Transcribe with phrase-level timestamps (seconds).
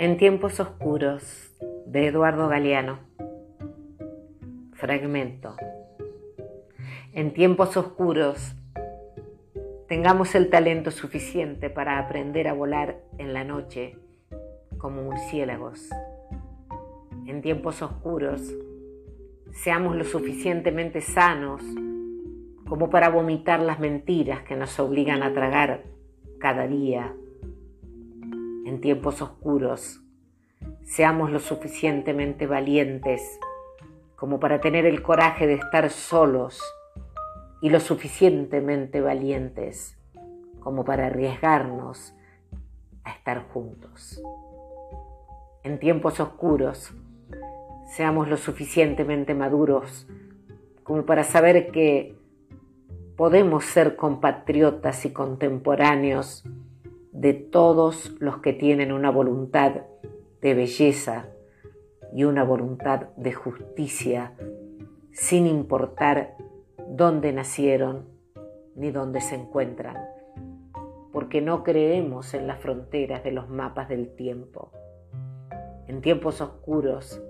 [0.00, 1.50] En tiempos oscuros
[1.86, 3.00] de Eduardo Galeano.
[4.74, 5.56] Fragmento.
[7.12, 8.54] En tiempos oscuros
[9.88, 13.96] tengamos el talento suficiente para aprender a volar en la noche
[14.78, 15.90] como murciélagos.
[17.26, 18.54] En tiempos oscuros
[19.50, 21.60] seamos lo suficientemente sanos
[22.68, 25.82] como para vomitar las mentiras que nos obligan a tragar
[26.38, 27.16] cada día
[28.68, 30.02] en tiempos oscuros,
[30.84, 33.40] seamos lo suficientemente valientes
[34.14, 36.60] como para tener el coraje de estar solos
[37.62, 39.96] y lo suficientemente valientes
[40.60, 42.14] como para arriesgarnos
[43.04, 44.22] a estar juntos.
[45.62, 46.92] En tiempos oscuros,
[47.86, 50.06] seamos lo suficientemente maduros
[50.82, 52.18] como para saber que
[53.16, 56.44] podemos ser compatriotas y contemporáneos
[57.12, 59.82] de todos los que tienen una voluntad
[60.40, 61.26] de belleza
[62.14, 64.34] y una voluntad de justicia,
[65.12, 66.36] sin importar
[66.88, 68.06] dónde nacieron
[68.74, 69.96] ni dónde se encuentran,
[71.12, 74.70] porque no creemos en las fronteras de los mapas del tiempo.
[75.86, 77.20] En tiempos oscuros,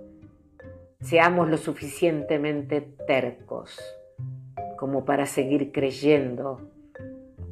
[1.00, 3.78] seamos lo suficientemente tercos
[4.76, 6.70] como para seguir creyendo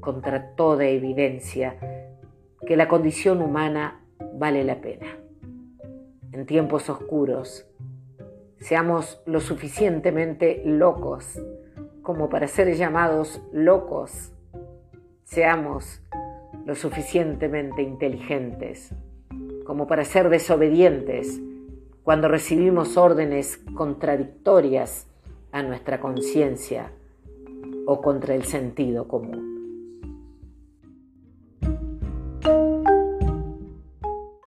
[0.00, 1.95] contra toda evidencia
[2.67, 5.06] que la condición humana vale la pena.
[6.33, 7.67] En tiempos oscuros,
[8.59, 11.41] seamos lo suficientemente locos
[12.03, 14.33] como para ser llamados locos.
[15.25, 16.03] Seamos
[16.64, 18.92] lo suficientemente inteligentes
[19.64, 21.41] como para ser desobedientes
[22.05, 25.09] cuando recibimos órdenes contradictorias
[25.50, 26.92] a nuestra conciencia
[27.87, 29.56] o contra el sentido común.